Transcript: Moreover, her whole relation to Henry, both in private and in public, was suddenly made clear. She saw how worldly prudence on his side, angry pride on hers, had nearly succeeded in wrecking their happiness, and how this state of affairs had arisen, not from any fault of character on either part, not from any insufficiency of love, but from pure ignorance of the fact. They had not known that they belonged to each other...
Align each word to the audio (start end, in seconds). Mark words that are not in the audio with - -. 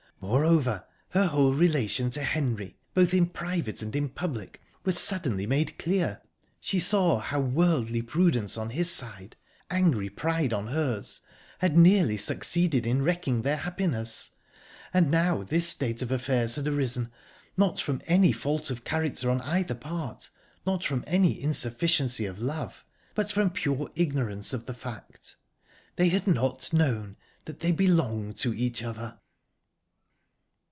Moreover, 0.23 0.85
her 1.09 1.25
whole 1.25 1.51
relation 1.55 2.11
to 2.11 2.21
Henry, 2.21 2.77
both 2.93 3.11
in 3.11 3.25
private 3.25 3.81
and 3.81 3.95
in 3.95 4.07
public, 4.07 4.61
was 4.85 4.99
suddenly 4.99 5.47
made 5.47 5.79
clear. 5.79 6.21
She 6.59 6.77
saw 6.77 7.17
how 7.17 7.39
worldly 7.39 8.03
prudence 8.03 8.55
on 8.55 8.69
his 8.69 8.87
side, 8.91 9.35
angry 9.71 10.09
pride 10.11 10.53
on 10.53 10.67
hers, 10.67 11.21
had 11.57 11.75
nearly 11.75 12.17
succeeded 12.17 12.85
in 12.85 13.01
wrecking 13.01 13.41
their 13.41 13.57
happiness, 13.57 14.29
and 14.93 15.11
how 15.15 15.41
this 15.41 15.67
state 15.67 16.03
of 16.03 16.11
affairs 16.11 16.55
had 16.55 16.67
arisen, 16.67 17.11
not 17.57 17.79
from 17.81 17.99
any 18.05 18.31
fault 18.31 18.69
of 18.69 18.83
character 18.83 19.27
on 19.27 19.41
either 19.41 19.73
part, 19.75 20.29
not 20.67 20.83
from 20.85 21.03
any 21.07 21.41
insufficiency 21.41 22.27
of 22.27 22.39
love, 22.39 22.85
but 23.15 23.31
from 23.31 23.49
pure 23.49 23.89
ignorance 23.95 24.53
of 24.53 24.67
the 24.67 24.75
fact. 24.75 25.37
They 25.95 26.09
had 26.09 26.27
not 26.27 26.71
known 26.71 27.17
that 27.45 27.61
they 27.61 27.71
belonged 27.71 28.37
to 28.37 28.53
each 28.53 28.83
other... 28.83 29.17